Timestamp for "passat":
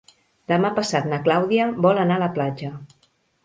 0.79-1.11